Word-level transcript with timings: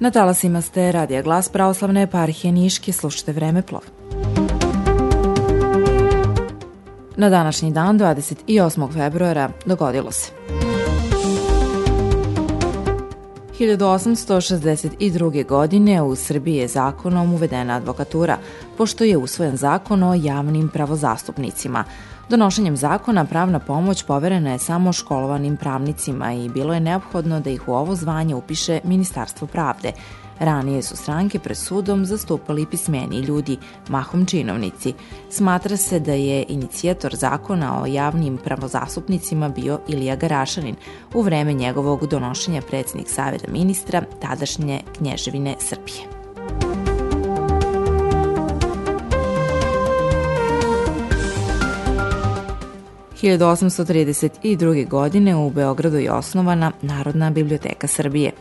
Na 0.00 0.10
talasima 0.10 0.62
ste 0.62 0.92
Radija 0.92 1.22
Glas 1.22 1.48
Pravoslavne 1.48 2.02
eparhije 2.02 2.52
Niški, 2.52 2.92
slušate 2.92 3.32
Vremeplov. 3.32 3.82
Na 7.16 7.28
današnji 7.28 7.70
dan, 7.70 7.98
28. 7.98 8.92
februara, 8.92 9.50
dogodilo 9.66 10.12
se. 10.12 10.30
1862. 13.58 15.46
godine 15.46 16.02
u 16.02 16.16
Srbiji 16.16 16.56
je 16.56 16.68
zakonom 16.68 17.34
uvedena 17.34 17.76
advokatura, 17.76 18.38
pošto 18.76 19.04
je 19.04 19.16
usvojen 19.16 19.56
zakon 19.56 20.02
o 20.02 20.14
javnim 20.14 20.68
pravozastupnicima. 20.68 21.84
Donošenjem 22.30 22.76
zakona 22.76 23.24
pravna 23.24 23.58
pomoć 23.58 24.02
poverena 24.02 24.52
je 24.52 24.58
samo 24.58 24.92
školovanim 24.92 25.56
pravnicima 25.56 26.32
i 26.32 26.48
bilo 26.48 26.74
je 26.74 26.80
neophodno 26.80 27.40
da 27.40 27.50
ih 27.50 27.68
u 27.68 27.72
ovo 27.74 27.94
zvanje 27.96 28.34
upiše 28.34 28.80
Ministarstvo 28.84 29.46
pravde. 29.46 29.92
Ranije 30.38 30.82
su 30.82 30.96
stranke 30.96 31.38
pred 31.38 31.56
sudom 31.56 32.06
zastupali 32.06 32.66
pismeni 32.66 33.20
ljudi, 33.20 33.58
mahom 33.88 34.26
činovnici. 34.26 34.94
Smatra 35.30 35.76
se 35.76 36.00
da 36.00 36.12
je 36.12 36.44
inicijator 36.48 37.14
zakona 37.14 37.82
o 37.82 37.86
javnim 37.86 38.38
pravozastupnicima 38.44 39.48
bio 39.48 39.80
Ilija 39.88 40.16
Garašanin, 40.16 40.76
u 41.14 41.22
vreme 41.22 41.52
njegovog 41.52 42.06
donošenja 42.06 42.62
predsednik 42.62 43.08
Savjeta 43.08 43.52
ministra 43.52 44.02
tadašnje 44.20 44.80
Knježevine 44.98 45.54
Srbije. 45.58 46.19
1832. 53.22 54.88
godine 54.88 55.36
u 55.36 55.50
Beogradu 55.50 55.96
je 55.96 56.12
osnovana 56.12 56.72
Narodna 56.82 57.30
biblioteka 57.30 57.86
Srbije. 57.86 58.32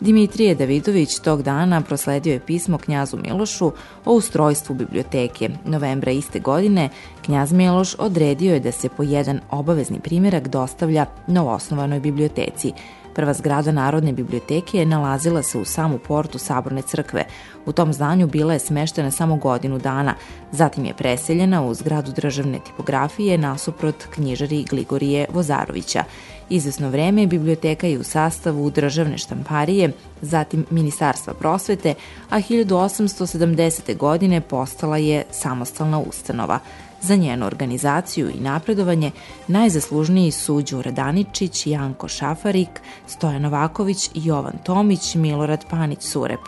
Dimitrije 0.00 0.54
Davidović 0.54 1.18
tog 1.18 1.42
dana 1.42 1.80
prosledio 1.80 2.32
je 2.32 2.40
pismo 2.40 2.78
knjazu 2.78 3.16
Milošu 3.16 3.72
o 4.04 4.14
ustrojstvu 4.14 4.74
biblioteke. 4.74 5.50
Novembra 5.64 6.10
iste 6.12 6.40
godine 6.40 6.88
knjaz 7.24 7.52
Miloš 7.52 7.94
odredio 7.98 8.54
je 8.54 8.60
da 8.60 8.72
se 8.72 8.88
po 8.88 9.02
jedan 9.02 9.40
obavezni 9.50 10.00
primjerak 10.00 10.48
dostavlja 10.48 11.06
novoosnovanoj 11.26 12.00
biblioteci– 12.00 12.72
Prva 13.18 13.32
zgrada 13.34 13.72
Narodne 13.72 14.12
biblioteke 14.12 14.78
je 14.78 14.86
nalazila 14.86 15.42
se 15.42 15.58
u 15.58 15.64
samu 15.64 15.98
portu 15.98 16.38
Saborne 16.38 16.82
crkve. 16.82 17.24
U 17.66 17.72
tom 17.72 17.92
zdanju 17.92 18.26
bila 18.26 18.52
je 18.52 18.58
smeštena 18.58 19.10
samo 19.10 19.36
godinu 19.36 19.78
dana. 19.78 20.14
Zatim 20.52 20.84
je 20.84 20.94
preseljena 20.94 21.62
u 21.62 21.74
zgradu 21.74 22.12
državne 22.12 22.58
tipografije 22.66 23.38
nasuprot 23.38 24.06
knjižari 24.10 24.64
Gligorije 24.70 25.26
Vozarovića. 25.32 26.04
Izvesno 26.50 26.88
vreme 26.90 27.26
biblioteka 27.26 27.86
je 27.86 27.98
u 27.98 28.04
sastavu 28.04 28.70
državne 28.70 29.18
štamparije, 29.18 29.92
zatim 30.22 30.66
Ministarstva 30.70 31.34
prosvete, 31.34 31.94
a 32.30 32.36
1870. 32.36 33.96
godine 33.96 34.40
postala 34.40 34.96
je 34.96 35.24
samostalna 35.30 35.98
ustanova. 35.98 36.58
Za 37.02 37.16
njenu 37.16 37.46
organizaciju 37.46 38.30
i 38.30 38.40
napredovanje 38.40 39.10
najzaslužniji 39.46 40.30
su 40.30 40.62
Đura 40.62 40.90
Daničić, 40.90 41.66
Janko 41.66 42.08
Šafarik, 42.08 42.80
Stojan 43.06 43.42
Novaković, 43.42 44.10
Jovan 44.14 44.58
Tomić, 44.64 45.14
Milorad 45.14 45.64
Panić-Surep. 45.70 46.40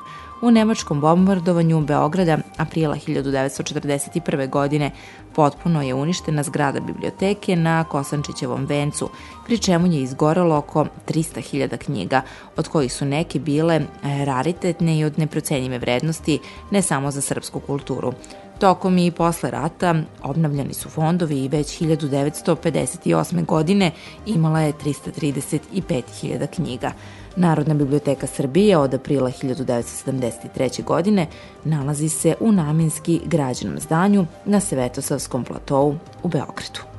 U 0.42 0.50
nemačkom 0.50 1.00
bombardovanju 1.00 1.80
Beograda 1.80 2.38
aprila 2.56 2.96
1941. 3.06 4.48
godine 4.48 4.91
potpuno 5.34 5.83
je 5.83 5.94
uništena 5.94 6.42
zgrada 6.42 6.80
biblioteke 6.80 7.56
na 7.56 7.84
Kosančićevom 7.84 8.64
vencu, 8.64 9.11
pri 9.46 9.58
čemu 9.58 9.86
je 9.86 10.02
izgoralo 10.02 10.56
oko 10.56 10.86
300.000 11.08 11.77
knjiga, 11.77 12.23
od 12.56 12.68
kojih 12.68 12.92
su 12.92 13.05
neke 13.05 13.39
bile 13.39 13.80
raritetne 14.02 14.98
i 14.98 15.05
od 15.05 15.18
neprocenjive 15.18 15.79
vrednosti 15.79 16.39
ne 16.70 16.83
samo 16.83 17.11
za 17.11 17.20
srpsku 17.20 17.61
kulturu. 17.61 18.12
Tokom 18.61 18.98
i 18.98 19.11
posle 19.11 19.51
rata 19.51 19.95
obnavljani 20.23 20.75
su 20.75 20.89
fondovi 20.89 21.45
i 21.45 21.48
već 21.48 21.81
1958. 21.81 23.45
godine 23.45 23.91
imala 24.27 24.61
je 24.61 24.73
335.000 24.73 26.47
knjiga. 26.47 26.93
Narodna 27.37 27.75
biblioteka 27.75 28.27
Srbije 28.27 28.77
od 28.77 28.95
aprila 28.95 29.31
1973. 29.31 30.85
godine 30.85 31.27
nalazi 31.65 32.09
se 32.09 32.35
u 32.41 32.53
namenski 32.53 33.21
građenom 33.25 33.79
zdanju 33.79 34.27
na 34.45 34.61
Svetosavskom 34.61 35.45
platovu 35.45 35.97
u 36.23 36.29
Beogradu. 36.29 36.89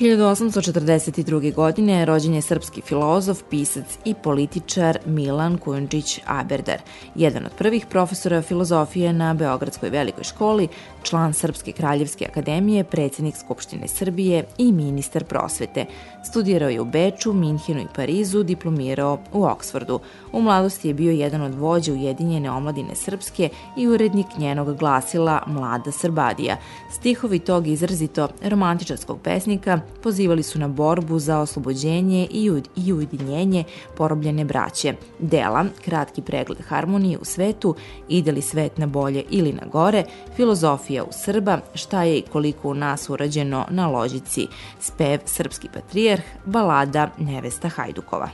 1842. 0.00 1.54
godine 1.54 2.04
rođen 2.04 2.34
je 2.34 2.42
srpski 2.42 2.80
filozof, 2.80 3.42
pisac 3.50 3.84
i 4.04 4.14
političar 4.14 4.98
Milan 5.06 5.58
Kujundžić 5.58 6.20
Aberdar, 6.26 6.78
jedan 7.14 7.46
od 7.46 7.52
prvih 7.58 7.86
profesora 7.86 8.42
filozofije 8.42 9.12
na 9.12 9.34
Beogradskoj 9.34 9.90
velikoj 9.90 10.24
školi, 10.24 10.68
član 11.02 11.32
Srpske 11.32 11.72
kraljevske 11.72 12.26
akademije, 12.30 12.84
predsednik 12.84 13.36
Skupštine 13.36 13.88
Srbije 13.88 14.44
i 14.58 14.72
ministar 14.72 15.24
prosvete. 15.24 15.86
Studirao 16.24 16.68
je 16.68 16.80
u 16.80 16.84
Beču, 16.84 17.32
Minhenu 17.32 17.80
i 17.80 17.94
Parizu, 17.96 18.42
diplomirao 18.42 19.18
u 19.32 19.44
Oksfordu. 19.44 20.00
U 20.32 20.42
mladosti 20.42 20.88
je 20.88 20.94
bio 20.94 21.12
jedan 21.12 21.42
od 21.42 21.54
vođa 21.54 21.92
Ujedinjene 21.92 22.50
omladine 22.50 22.94
Srpske 22.94 23.48
i 23.76 23.88
urednik 23.88 24.26
njenog 24.38 24.76
glasila 24.76 25.42
Mlada 25.46 25.92
Srbadija. 25.92 26.56
Stihovi 26.90 27.38
tog 27.38 27.66
izrazito 27.66 28.28
romantičarskog 28.42 29.20
pesnika 29.22 29.80
pozivali 30.02 30.42
su 30.42 30.58
na 30.58 30.68
borbu 30.68 31.18
za 31.18 31.38
oslobođenje 31.38 32.28
i 32.76 32.92
ujedinjenje 32.92 33.64
porobljene 33.96 34.44
braće. 34.44 34.94
Dela, 35.18 35.64
kratki 35.84 36.22
pregled 36.22 36.58
harmonije 36.68 37.18
u 37.18 37.24
svetu, 37.24 37.74
ide 38.08 38.32
li 38.32 38.42
svet 38.42 38.78
na 38.78 38.86
bolje 38.86 39.24
ili 39.30 39.52
na 39.52 39.66
gore, 39.72 40.04
filozofija 40.36 41.04
u 41.04 41.08
Srba, 41.10 41.58
šta 41.74 42.02
je 42.02 42.18
i 42.18 42.22
koliko 42.22 42.68
u 42.68 42.74
nas 42.74 43.10
urađeno 43.10 43.66
na 43.70 43.88
ložici, 43.88 44.46
spev 44.80 45.18
Srpski 45.24 45.68
patrijarh, 45.74 46.22
balada 46.44 47.10
Nevesta 47.18 47.68
Hajdukova. 47.68 48.28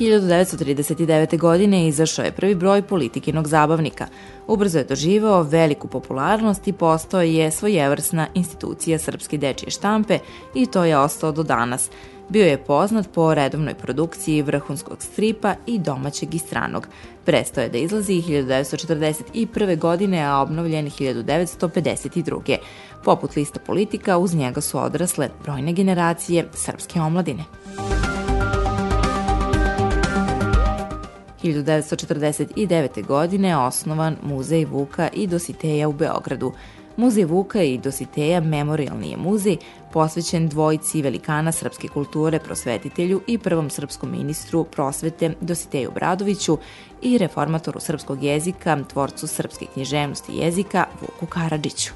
1939. 0.00 1.38
godine 1.38 1.88
izašao 1.88 2.24
je 2.24 2.32
prvi 2.32 2.54
broj 2.54 2.82
politikinog 2.82 3.48
zabavnika. 3.48 4.06
Ubrzo 4.46 4.78
je 4.78 4.84
doživao 4.84 5.42
veliku 5.42 5.88
popularnost 5.88 6.68
i 6.68 6.72
postao 6.72 7.22
je 7.22 7.50
svojevrsna 7.50 8.26
institucija 8.34 8.98
srpske 8.98 9.38
dečije 9.38 9.70
štampe 9.70 10.18
i 10.54 10.66
to 10.66 10.84
je 10.84 10.98
ostao 10.98 11.32
do 11.32 11.42
danas. 11.42 11.90
Bio 12.28 12.46
je 12.46 12.64
poznat 12.64 13.12
po 13.12 13.34
redovnoj 13.34 13.74
produkciji 13.74 14.42
vrhunskog 14.42 15.02
stripa 15.02 15.54
i 15.66 15.78
domaćeg 15.78 16.34
i 16.34 16.38
stranog. 16.38 16.88
Prestao 17.24 17.62
je 17.62 17.68
da 17.68 17.78
izlazi 17.78 18.12
1941. 18.12 19.78
godine, 19.78 20.22
a 20.22 20.38
obnovljen 20.38 20.90
1952. 20.90 22.56
Poput 23.04 23.36
lista 23.36 23.60
politika, 23.66 24.18
uz 24.18 24.34
njega 24.34 24.60
su 24.60 24.78
odrasle 24.78 25.28
brojne 25.42 25.72
generacije 25.72 26.48
srpske 26.54 27.00
omladine. 27.00 27.44
1949. 31.42 33.06
godine 33.06 33.56
osnovan 33.56 34.16
Muzej 34.22 34.64
Vuka 34.64 35.08
i 35.12 35.26
Dositeja 35.26 35.88
u 35.88 35.92
Beogradu. 35.92 36.52
Muzej 36.96 37.24
Vuka 37.24 37.62
i 37.62 37.78
Dositeja 37.78 38.40
memorialni 38.40 39.10
je 39.10 39.16
muzej 39.16 39.56
posvećen 39.92 40.48
dvojici 40.48 41.02
velikana 41.02 41.52
srpske 41.52 41.88
kulture, 41.88 42.38
prosvetitelju 42.38 43.20
i 43.26 43.38
prvom 43.38 43.70
srpskom 43.70 44.10
ministru 44.10 44.64
prosvete 44.64 45.34
Dositeju 45.40 45.90
Bradoviću 45.94 46.58
i 47.02 47.18
reformatoru 47.18 47.80
srpskog 47.80 48.22
jezika, 48.22 48.78
tvorcu 48.92 49.26
srpske 49.26 49.66
književnosti 49.74 50.32
jezika 50.32 50.84
Vuku 51.00 51.26
Karadžiću. 51.26 51.92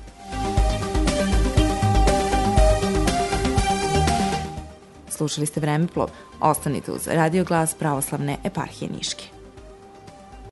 Slušali 5.08 5.46
ste 5.46 5.60
Vremeplov. 5.60 6.10
Ostanite 6.40 6.92
uz 6.92 7.06
Radio 7.06 7.44
Glas 7.44 7.74
Pravoslavne 7.74 8.36
eparhije 8.44 8.90
Niške. 8.90 9.35